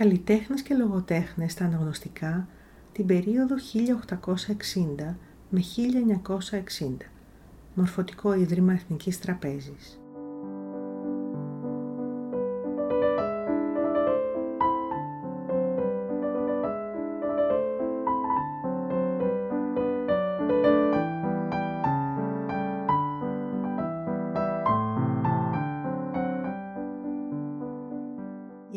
καλλιτέχνες 0.00 0.62
και 0.62 0.74
λογοτέχνες 0.74 1.52
στα 1.52 1.64
αναγνωστικά 1.64 2.48
την 2.92 3.06
περίοδο 3.06 3.54
1860 3.56 5.14
με 5.50 5.60
1960, 6.78 6.96
Μορφωτικό 7.74 8.34
Ίδρυμα 8.34 8.72
Εθνικής 8.72 9.20
Τραπέζης. 9.20 10.00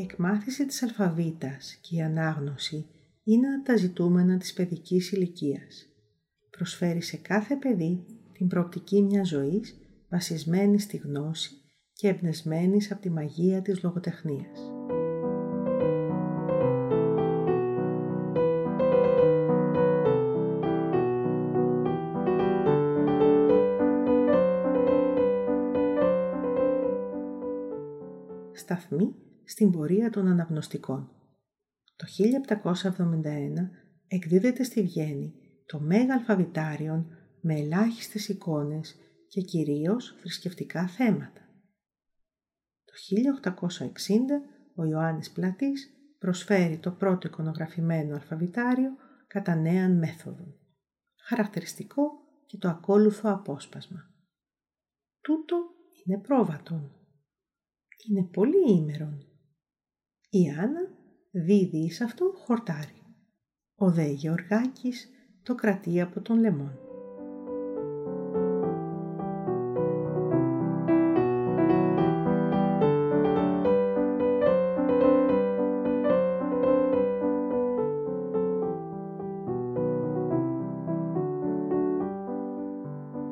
Εκμάθηση 0.03 0.65
της 0.65 0.83
αλφαβήτας 0.83 1.77
και 1.81 1.95
η 1.95 2.01
ανάγνωση 2.01 2.85
είναι 3.23 3.47
τα 3.63 3.77
ζητούμενα 3.77 4.37
της 4.37 4.53
παιδικής 4.53 5.11
ηλικίας. 5.11 5.87
Προσφέρει 6.49 7.01
σε 7.01 7.17
κάθε 7.17 7.55
παιδί 7.55 8.05
την 8.33 8.47
προοπτική 8.47 9.01
μιας 9.01 9.27
ζωής 9.27 9.77
βασισμένη 10.09 10.79
στη 10.79 10.97
γνώση 10.97 11.51
και 11.93 12.07
εμπνεσμένη 12.07 12.87
από 12.89 13.01
τη 13.01 13.09
μαγεία 13.09 13.61
της 13.61 13.83
λογοτεχνίας. 13.83 14.71
Σταθμή 28.51 29.15
στην 29.45 29.71
πορεία 29.71 30.09
των 30.09 30.27
αναγνωστικών. 30.27 31.11
Το 31.95 32.05
1771 32.97 33.21
εκδίδεται 34.07 34.63
στη 34.63 34.81
Βιέννη 34.81 35.33
το 35.65 35.79
Μέγα 35.79 36.13
Αλφαβητάριον 36.13 37.07
με 37.41 37.53
ελάχιστες 37.59 38.27
εικόνες 38.27 38.95
και 39.27 39.41
κυρίως 39.41 40.15
θρησκευτικά 40.19 40.87
θέματα. 40.87 41.41
Το 42.85 42.93
1860 43.49 43.59
ο 44.75 44.85
Ιωάννης 44.85 45.31
Πλατής 45.31 45.89
προσφέρει 46.19 46.77
το 46.77 46.91
πρώτο 46.91 47.27
εικονογραφημένο 47.27 48.15
αλφαβητάριο 48.15 48.91
κατά 49.27 49.55
νέαν 49.55 49.97
μέθοδο. 49.97 50.57
Χαρακτηριστικό 51.27 52.03
και 52.45 52.57
το 52.57 52.67
ακόλουθο 52.69 53.31
απόσπασμα. 53.31 54.11
Τούτο 55.21 55.57
είναι 56.05 56.21
πρόβατον. 56.21 56.91
Είναι 58.07 58.23
πολύ 58.23 58.71
ήμερον 58.71 59.32
η 60.35 60.49
Άννα 60.49 60.89
δίδει 61.31 61.77
εις 61.77 62.01
αυτό 62.01 62.33
χορτάρι. 62.45 63.01
Ο 63.75 63.91
δε 63.91 64.05
Γεωργάκης 64.05 65.09
το 65.43 65.55
κρατεί 65.55 66.01
από 66.01 66.21
τον 66.21 66.39
λεμόν. 66.39 66.77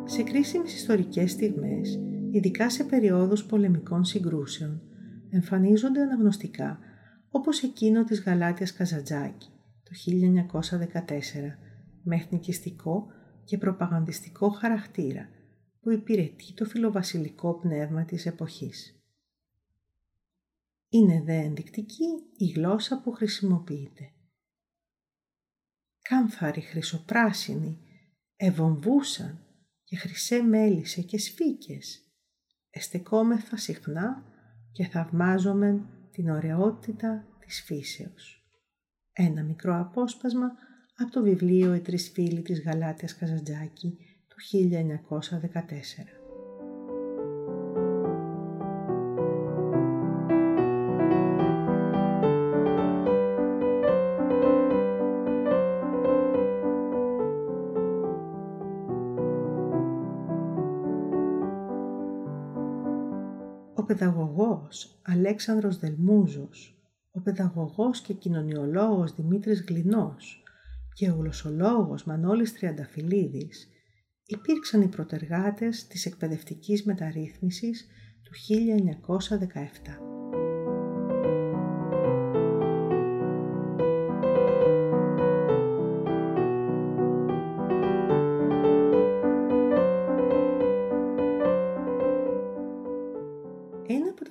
Σε 0.05 0.23
κρίσιμες 0.23 0.73
ιστορικές 0.73 1.31
στιγμές, 1.31 1.99
ειδικά 2.31 2.69
σε 2.69 2.83
περιόδους 2.83 3.45
πολεμικών 3.45 4.03
συγκρούσεων, 4.03 4.81
εμφανίζονται 5.29 6.01
αναγνωστικά 6.01 6.79
όπως 7.31 7.63
εκείνο 7.63 8.03
της 8.03 8.21
Γαλάτιας 8.21 8.73
Καζατζάκη 8.73 9.49
το 9.83 9.91
1914 10.93 11.07
με 12.03 12.15
εθνικιστικό 12.15 13.07
και 13.43 13.57
προπαγανδιστικό 13.57 14.49
χαρακτήρα 14.49 15.29
που 15.81 15.91
υπηρετεί 15.91 16.53
το 16.53 16.65
φιλοβασιλικό 16.65 17.59
πνεύμα 17.59 18.05
της 18.05 18.25
εποχής. 18.25 18.95
Είναι 20.89 21.21
δε 21.21 21.35
ενδεικτική 21.35 22.05
η 22.37 22.45
γλώσσα 22.45 23.01
που 23.01 23.11
χρησιμοποιείται. 23.11 24.11
Κάμφαροι 26.01 26.61
χρυσοπράσινοι 26.61 27.79
ευομβούσαν 28.35 29.45
και 29.83 29.95
χρυσέ 29.95 30.41
μέλισσε 30.41 31.01
και 31.01 31.17
σφίκες. 31.17 32.01
Εστεκόμεθα 32.69 33.57
συχνά 33.57 34.23
και 34.71 34.85
θαυμάζομεν 34.85 36.00
την 36.11 36.29
ωραιότητα 36.29 37.27
της 37.39 37.61
φύσεως. 37.61 38.45
Ένα 39.13 39.43
μικρό 39.43 39.79
απόσπασμα 39.79 40.51
από 40.97 41.11
το 41.11 41.21
βιβλίο 41.21 41.75
«Οι 41.75 41.79
τρεις 41.79 42.09
φίλοι 42.13 42.41
της 42.41 42.61
Γαλάτιας 42.61 43.15
Καζαντζάκη» 43.15 43.97
του 44.27 44.35
1914. 44.39 46.20
Παιδαγωγός 63.91 64.99
Αλέξανδρος 65.01 65.77
Δελμούζος, 65.77 66.75
ο 67.11 67.21
παιδαγωγός 67.21 68.01
και 68.01 68.13
κοινωνιολόγος 68.13 69.15
Δημήτρης 69.15 69.61
Γλινός 69.67 70.43
και 70.93 71.09
ο 71.09 71.15
γλωσσολόγος 71.15 72.03
Μανώλης 72.03 72.53
Τριανταφυλλίδης 72.53 73.67
υπήρξαν 74.25 74.81
οι 74.81 74.87
προτεργάτες 74.87 75.87
της 75.87 76.05
εκπαιδευτικής 76.05 76.83
μεταρρύθμισης 76.83 77.87
του 78.23 78.31
1917. 78.33 80.20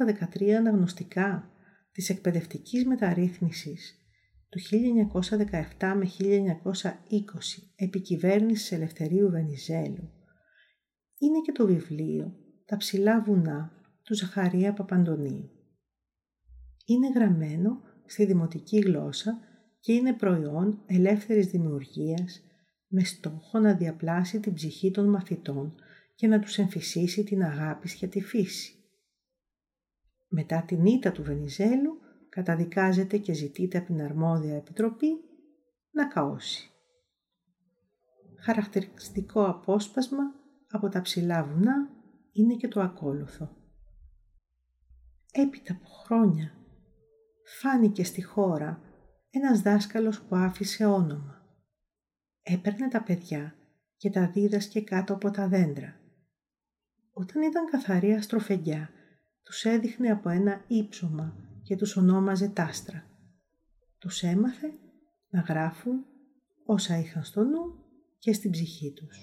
Τα 0.04 0.28
13 0.34 0.50
αναγνωστικά 0.50 1.50
της 1.92 2.10
εκπαιδευτικής 2.10 2.86
μεταρρύθμισης 2.86 3.94
του 4.48 4.60
1917 5.78 5.94
με 5.96 6.10
1920 6.18 6.92
επί 7.76 8.00
κυβέρνησης 8.00 8.72
Ελευθερίου 8.72 9.30
Βενιζέλου 9.30 10.10
είναι 11.18 11.40
και 11.40 11.52
το 11.52 11.66
βιβλίο 11.66 12.34
«Τα 12.64 12.76
ψηλά 12.76 13.22
βουνά» 13.22 13.72
του 14.02 14.14
Ζαχαρία 14.14 14.72
Παπαντονίου. 14.72 15.50
Είναι 16.84 17.08
γραμμένο 17.14 17.80
στη 18.06 18.24
δημοτική 18.24 18.78
γλώσσα 18.78 19.38
και 19.80 19.92
είναι 19.92 20.12
προϊόν 20.12 20.82
ελεύθερης 20.86 21.46
δημιουργίας 21.46 22.42
με 22.88 23.04
στόχο 23.04 23.58
να 23.58 23.74
διαπλάσει 23.74 24.40
την 24.40 24.54
ψυχή 24.54 24.90
των 24.90 25.08
μαθητών 25.08 25.74
και 26.14 26.26
να 26.26 26.38
τους 26.40 26.58
εμφυσίσει 26.58 27.24
την 27.24 27.42
αγάπη 27.42 27.88
για 27.96 28.08
τη 28.08 28.20
φύση. 28.20 28.74
Μετά 30.32 30.62
την 30.62 30.84
ήττα 30.84 31.12
του 31.12 31.22
Βενιζέλου 31.22 32.00
καταδικάζεται 32.28 33.18
και 33.18 33.32
ζητείται 33.32 33.78
από 33.78 33.86
την 33.86 34.02
αρμόδια 34.02 34.56
επιτροπή 34.56 35.20
να 35.90 36.06
καώσει. 36.06 36.70
Χαρακτηριστικό 38.40 39.46
απόσπασμα 39.46 40.22
από 40.70 40.88
τα 40.88 41.00
ψηλά 41.00 41.44
βουνά 41.44 41.90
είναι 42.32 42.54
και 42.54 42.68
το 42.68 42.80
ακόλουθο. 42.80 43.56
Έπειτα 45.32 45.72
από 45.72 45.88
χρόνια 45.88 46.54
φάνηκε 47.60 48.04
στη 48.04 48.22
χώρα 48.22 48.80
ένας 49.30 49.60
δάσκαλος 49.60 50.20
που 50.20 50.36
άφησε 50.36 50.84
όνομα. 50.84 51.42
Έπαιρνε 52.42 52.88
τα 52.88 53.02
παιδιά 53.02 53.54
και 53.96 54.10
τα 54.10 54.30
δίδασκε 54.30 54.80
κάτω 54.80 55.14
από 55.14 55.30
τα 55.30 55.48
δέντρα. 55.48 56.00
Όταν 57.12 57.42
ήταν 57.42 57.66
καθαρή 57.70 58.12
αστροφεγγιά 58.12 58.90
τους 59.50 59.64
έδειχνε 59.64 60.10
από 60.10 60.28
ένα 60.28 60.64
ύψωμα 60.66 61.34
και 61.62 61.76
τους 61.76 61.96
ονόμαζε 61.96 62.48
τάστρα. 62.48 63.04
Τους 63.98 64.22
έμαθε 64.22 64.72
να 65.30 65.40
γράφουν 65.40 66.04
όσα 66.66 66.98
είχαν 66.98 67.24
στο 67.24 67.42
νου 67.42 67.74
και 68.18 68.32
στην 68.32 68.50
ψυχή 68.50 68.92
τους. 68.92 69.16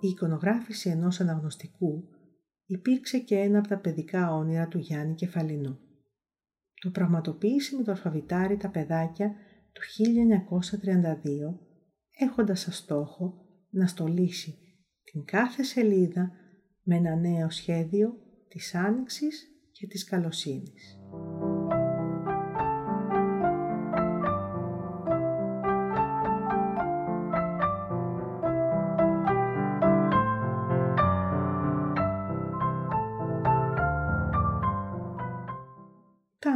Η 0.00 0.08
εικονογράφηση 0.08 0.90
ενός 0.90 1.20
αναγνωστικού 1.20 2.08
υπήρξε 2.66 3.18
και 3.18 3.36
ένα 3.36 3.58
από 3.58 3.68
τα 3.68 3.78
παιδικά 3.78 4.32
όνειρα 4.32 4.68
του 4.68 4.78
Γιάννη 4.78 5.14
Κεφαλινού. 5.14 5.78
το 6.80 6.90
πραγματοποίησε 6.90 7.76
με 7.76 7.82
το 7.82 7.90
αλφαβητάρι 7.90 8.56
τα 8.56 8.70
παιδάκια 8.70 9.34
του 9.72 9.82
1932 11.52 11.58
έχοντας 12.18 12.60
σαν 12.60 12.72
στόχο 12.72 13.34
να 13.70 13.86
στολίσει 13.86 14.58
την 15.02 15.24
κάθε 15.24 15.62
σελίδα 15.62 16.32
με 16.82 16.96
ένα 16.96 17.16
νέο 17.16 17.50
σχέδιο 17.50 18.14
της 18.48 18.74
άνοιξης 18.74 19.46
και 19.72 19.86
της 19.86 20.04
καλοσύνης. 20.04 20.98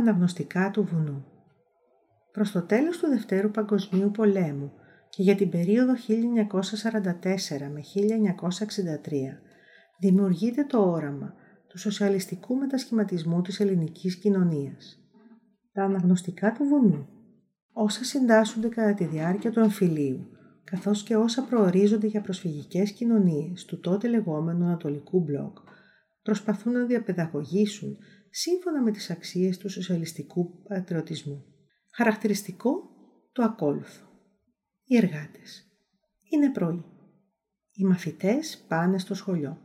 Αναγνωστικά 0.01 0.71
του 0.71 0.85
βουνού 0.85 1.25
Προς 2.33 2.51
το 2.51 2.63
τέλος 2.63 2.99
του 2.99 3.09
Δευτέρου 3.09 3.51
Παγκοσμίου 3.51 4.11
Πολέμου 4.11 4.73
και 5.09 5.23
για 5.23 5.35
την 5.35 5.51
περίοδο 5.51 5.93
1944 5.93 5.97
με 7.73 7.83
1963 9.01 9.13
δημιουργείται 10.01 10.65
το 10.65 10.91
όραμα 10.91 11.35
του 11.69 11.79
σοσιαλιστικού 11.79 12.57
μετασχηματισμού 12.57 13.43
της 13.43 13.61
ελληνικής 13.61 14.17
κοινωνίας. 14.17 14.99
Τα 15.73 15.85
αναγνωστικά 15.85 16.53
του 16.53 16.65
βουνού, 16.65 17.09
όσα 17.73 18.05
συντάσσονται 18.05 18.69
κατά 18.69 18.95
τη 18.95 19.05
διάρκεια 19.05 19.51
του 19.51 19.61
εμφυλίου, 19.61 20.27
καθώς 20.65 21.03
και 21.03 21.17
όσα 21.17 21.43
προορίζονται 21.43 22.07
για 22.07 22.21
προσφυγικές 22.21 22.93
κοινωνίες 22.93 23.65
του 23.65 23.81
τότε 23.81 24.09
λεγόμενου 24.09 24.65
Ανατολικού 24.65 25.21
Μπλοκ, 25.21 25.59
προσπαθούν 26.23 26.73
να 26.73 26.85
διαπαιδαγωγήσουν 26.85 27.97
σύμφωνα 28.31 28.83
με 28.83 28.91
τις 28.91 29.11
αξίες 29.11 29.59
του 29.59 29.69
σοσιαλιστικού 29.69 30.63
πατριωτισμού. 30.63 31.45
Χαρακτηριστικό 31.91 32.91
του 33.33 33.45
ακόλουθου. 33.45 34.07
Οι 34.85 34.97
εργάτες. 34.97 35.65
Είναι 36.31 36.51
πρωί. 36.51 36.85
Οι 37.73 37.85
μαθητές 37.85 38.65
πάνε 38.69 38.99
στο 38.99 39.15
σχολείο. 39.15 39.59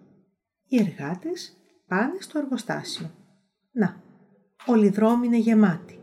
Οι 0.68 0.80
εργάτες 0.80 1.58
πάνε 1.88 2.20
στο 2.20 2.40
εργοστάσιο. 2.40 3.12
Να, 3.72 4.04
όλοι 4.66 4.86
οι 4.86 4.90
δρόμοι 4.90 5.26
είναι 5.26 5.38
γεμάτοι. 5.38 6.00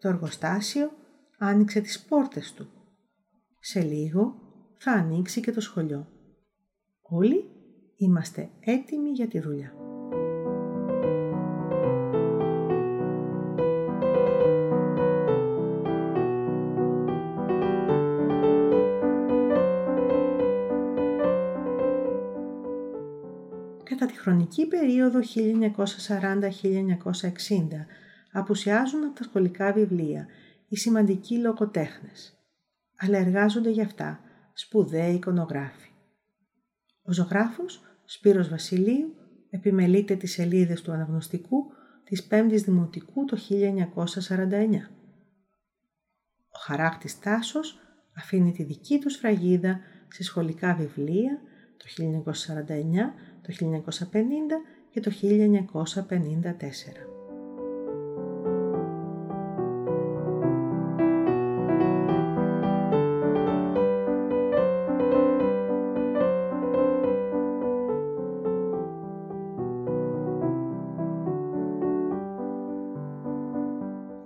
Το 0.00 0.08
εργοστάσιο 0.08 0.90
άνοιξε 1.38 1.80
τις 1.80 2.04
πόρτες 2.04 2.52
του. 2.52 2.66
Σε 3.58 3.82
λίγο 3.82 4.34
θα 4.78 4.92
ανοίξει 4.92 5.40
και 5.40 5.52
το 5.52 5.60
σχολείο. 5.60 6.06
Όλοι 7.00 7.44
είμαστε 7.96 8.50
έτοιμοι 8.60 9.10
για 9.10 9.28
τη 9.28 9.40
δουλειά. 9.40 9.91
Χρονική 24.22 24.66
περίοδο 24.66 25.20
1940-1960 25.20 25.24
απουσιάζουν 28.32 29.04
από 29.04 29.18
τα 29.18 29.24
σχολικά 29.24 29.72
βιβλία 29.72 30.26
οι 30.68 30.76
σημαντικοί 30.76 31.38
λογοτέχνες, 31.38 32.36
αλλά 32.96 33.18
εργάζονται 33.18 33.70
για 33.70 33.84
αυτά 33.84 34.20
σπουδαίοι 34.52 35.14
εικονογράφοι. 35.14 35.88
Ο 37.02 37.12
ζωγράφος 37.12 37.82
Σπύρος 38.04 38.48
Βασιλείου 38.48 39.14
επιμελείται 39.50 40.16
τις 40.16 40.32
σελίδες 40.32 40.82
του 40.82 40.92
αναγνωστικού 40.92 41.64
της 42.04 42.26
5ης 42.30 42.62
Δημοτικού 42.64 43.24
το 43.24 43.36
1949. 43.36 44.90
Ο 46.48 46.58
χαράκτης 46.58 47.18
Τάσος 47.18 47.78
αφήνει 48.16 48.52
τη 48.52 48.62
δική 48.62 48.98
του 48.98 49.10
σφραγίδα 49.10 49.80
σε 50.08 50.22
σχολικά 50.22 50.74
βιβλία 50.74 51.40
το 51.76 51.84
1949 52.68 53.31
το 53.42 53.52
1950 53.52 54.14
και 54.90 55.00
το 55.00 55.10
1954. 55.22 55.24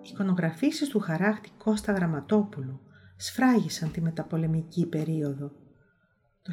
Οι 0.02 0.08
εικονογραφήσεις 0.12 0.88
του 0.88 0.98
χαράκτη 1.00 1.50
Κώστα 1.58 1.92
Γραμματόπουλου 1.92 2.80
σφράγισαν 3.16 3.90
τη 3.90 4.00
μεταπολεμική 4.00 4.86
περίοδο. 4.86 5.52
Το 6.42 6.52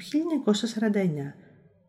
1949 0.79 1.42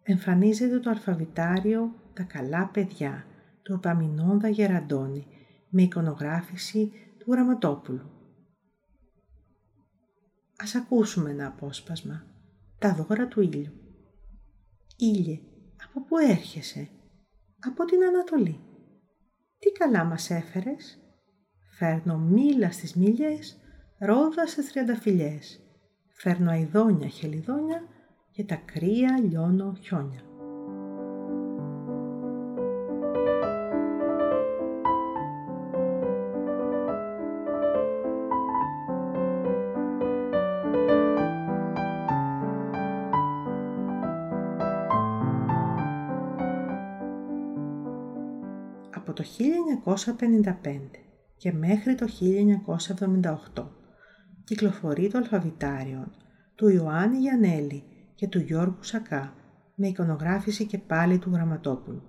εμφανίζεται 0.04 0.78
το 0.78 0.90
αλφαβητάριο 0.90 1.94
«Τα 2.14 2.22
καλά 2.22 2.70
παιδιά» 2.72 3.26
του 3.62 3.72
Επαμινόνδα 3.72 4.48
Γεραντώνη 4.48 5.26
με 5.68 5.82
εικονογράφηση 5.82 6.92
του 7.18 7.32
Γραμματόπουλου. 7.32 8.10
Ας 10.56 10.74
ακούσουμε 10.74 11.30
ένα 11.30 11.46
απόσπασμα. 11.46 12.26
Τα 12.78 12.94
δώρα 12.94 13.28
του 13.28 13.40
ήλιου. 13.40 13.72
Ήλιε, 14.96 15.40
από 15.84 16.04
πού 16.04 16.18
έρχεσαι; 16.18 16.88
Από 17.60 17.84
την 17.84 18.04
Ανατολή. 18.04 18.60
Τι 19.58 19.70
καλά 19.70 20.04
μας 20.04 20.30
έφερες; 20.30 20.98
Φέρνω 21.76 22.18
μήλα 22.18 22.70
στις 22.70 22.94
μήλιες, 22.94 23.60
ρόδα 23.98 24.46
σε 24.46 24.62
τριανταφυλιές. 24.62 25.60
Φέρνω 26.12 26.50
αιδόνια 26.50 27.08
χελιδόνια 27.08 27.88
και 28.34 28.44
τα 28.44 28.54
κρύα 28.54 29.20
λιώνω 29.28 29.76
χιόνια. 29.81 30.20
Από 48.94 49.12
το 49.12 49.24
1955 49.24 50.81
και 51.36 51.53
μέχρι 51.53 51.94
το 51.94 52.06
1978 53.55 53.64
κυκλοφορεί 54.44 55.10
το 55.10 55.19
αλφαβητάριο 55.19 56.12
του 56.55 56.69
Ιωάννη 56.69 57.19
Γιανέλη 57.19 57.82
και 58.14 58.28
του 58.28 58.38
Γιώργου 58.38 58.82
Σακά 58.82 59.34
με 59.74 59.86
εικονογράφηση 59.86 60.66
και 60.66 60.78
πάλι 60.78 61.18
του 61.18 61.30
Γραμματόπουλου. 61.30 62.02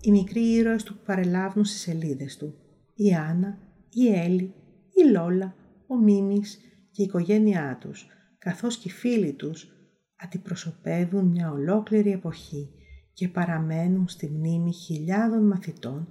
Οι 0.00 0.10
μικροί 0.10 0.40
ήρωες 0.40 0.82
του 0.82 0.94
που 0.94 1.02
παρελάβουν 1.04 1.64
στις 1.64 1.80
σελίδες 1.80 2.36
του, 2.36 2.54
η 2.94 3.14
Άννα, 3.14 3.58
η 3.90 4.12
Έλλη, 4.14 4.54
η 4.94 5.10
Λόλα, 5.10 5.54
ο 5.86 5.96
Μίμης 5.96 6.58
και 6.90 7.02
η 7.02 7.04
οικογένειά 7.04 7.78
τους, 7.80 8.06
καθώς 8.38 8.76
και 8.76 8.88
οι 8.88 8.92
φίλοι 8.92 9.32
τους, 9.32 9.68
αντιπροσωπεύουν 10.16 11.24
μια 11.24 11.50
ολόκληρη 11.50 12.10
εποχή 12.10 12.70
και 13.12 13.28
παραμένουν 13.28 14.08
στη 14.08 14.30
μνήμη 14.30 14.72
χιλιάδων 14.72 15.46
μαθητών 15.46 16.06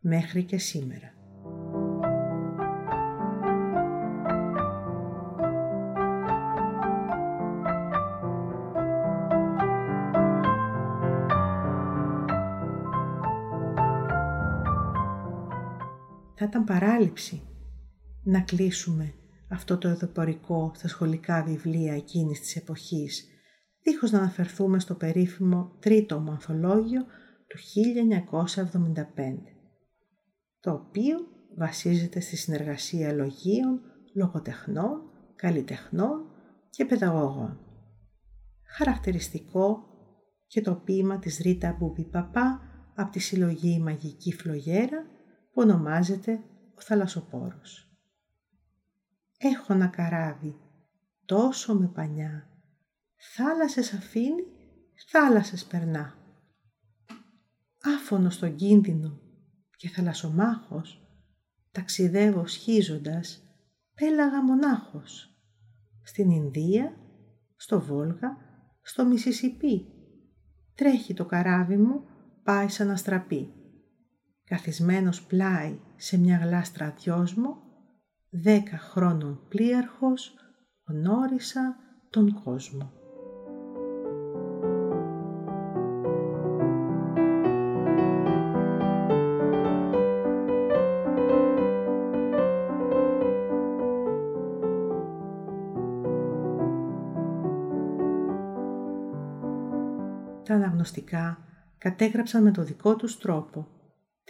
μέχρι 0.00 0.44
και 0.44 0.58
σήμερα. 0.58 1.19
Ήταν 16.50 16.64
παράληψη 16.64 17.42
να 18.22 18.40
κλείσουμε 18.40 19.14
αυτό 19.48 19.78
το 19.78 19.88
εδωπορικό 19.88 20.72
στα 20.74 20.88
σχολικά 20.88 21.42
βιβλία 21.42 21.94
εκείνης 21.94 22.40
της 22.40 22.56
εποχής, 22.56 23.28
δίχως 23.82 24.10
να 24.10 24.18
αναφερθούμε 24.18 24.78
στο 24.80 24.94
περίφημο 24.94 25.76
τρίτο 25.80 26.20
μου 26.20 26.30
ανθολόγιο 26.30 27.04
του 27.46 27.58
1975, 28.54 29.04
το 30.60 30.72
οποίο 30.72 31.16
βασίζεται 31.56 32.20
στη 32.20 32.36
συνεργασία 32.36 33.12
λογίων, 33.12 33.80
λογοτεχνών, 34.14 35.00
καλλιτεχνών 35.36 36.24
και 36.70 36.84
παιδαγωγών. 36.84 37.58
Χαρακτηριστικό 38.76 39.84
και 40.46 40.60
το 40.60 40.74
ποίημα 40.74 41.18
της 41.18 41.38
Ρίτα 41.38 41.76
Μπούμπι 41.78 42.04
Παπά 42.04 42.60
από 42.94 43.10
τη 43.10 43.18
συλλογή 43.18 43.80
«Μαγική 43.80 44.32
Φλογέρα» 44.32 45.04
που 45.52 45.62
ονομάζεται 45.62 46.42
ο 46.74 46.80
θαλασσοπόρος. 46.80 47.90
Έχω 49.38 49.72
ένα 49.72 49.86
καράβι, 49.86 50.56
τόσο 51.24 51.74
με 51.74 51.86
πανιά, 51.86 52.48
θάλασσες 53.16 53.92
αφήνει, 53.92 54.44
θάλασσες 55.08 55.64
περνά. 55.64 56.14
Άφωνο 57.82 58.30
στον 58.30 58.56
κίνδυνο 58.56 59.20
και 59.76 59.88
θαλασσομάχος, 59.88 61.02
ταξιδεύω 61.70 62.46
σχίζοντας, 62.46 63.42
πέλαγα 63.94 64.42
μονάχος. 64.42 65.34
Στην 66.02 66.30
Ινδία, 66.30 66.96
στο 67.56 67.80
Βόλγα, 67.80 68.36
στο 68.82 69.06
Μισισιπί. 69.06 69.86
Τρέχει 70.74 71.14
το 71.14 71.24
καράβι 71.24 71.76
μου, 71.76 72.04
πάει 72.42 72.68
σαν 72.68 72.90
αστραπή. 72.90 73.59
Καθισμένος 74.50 75.22
πλάι 75.22 75.78
σε 75.96 76.18
μια 76.18 76.36
γλάστρα 76.36 76.94
δυόσμο, 76.98 77.56
δέκα 78.30 78.78
χρόνων 78.78 79.40
πλοίαρχος, 79.48 80.34
γνώρισα 80.84 81.76
τον 82.10 82.42
κόσμο. 82.44 82.92
Τα 100.44 100.54
αναγνωστικά 100.54 101.38
κατέγραψαν 101.78 102.42
με 102.42 102.50
το 102.50 102.62
δικό 102.62 102.96
τους 102.96 103.18
τρόπο 103.18 103.66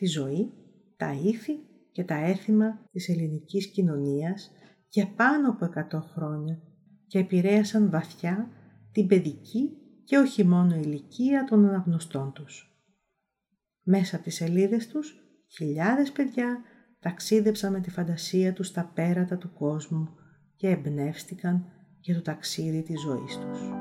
τη 0.00 0.07
ζωή, 0.07 0.52
τα 0.97 1.12
ήθη 1.12 1.52
και 1.92 2.04
τα 2.04 2.14
έθιμα 2.14 2.88
της 2.90 3.09
ελληνικής 3.09 3.71
κοινωνίας 3.71 4.50
για 4.88 5.12
πάνω 5.16 5.49
από 5.50 5.64
100 5.64 6.00
χρόνια 6.00 6.62
και 7.07 7.19
επηρέασαν 7.19 7.90
βαθιά 7.90 8.50
την 8.92 9.07
παιδική 9.07 9.71
και 10.04 10.16
όχι 10.16 10.45
μόνο 10.45 10.75
ηλικία 10.75 11.45
των 11.45 11.66
αναγνωστών 11.66 12.33
τους. 12.33 12.80
Μέσα 13.83 14.16
από 14.16 14.25
τις 14.25 14.35
σελίδες 14.35 14.88
τους, 14.88 15.14
χιλιάδες 15.57 16.12
παιδιά 16.12 16.62
ταξίδεψαν 17.00 17.73
με 17.73 17.80
τη 17.80 17.90
φαντασία 17.90 18.52
τους 18.52 18.66
στα 18.66 18.92
πέρατα 18.95 19.38
του 19.38 19.52
κόσμου 19.52 20.09
και 20.57 20.69
εμπνεύστηκαν 20.69 21.64
για 22.00 22.14
το 22.14 22.23
ταξίδι 22.23 22.83
της 22.83 23.00
ζωής 23.00 23.38
τους. 23.38 23.80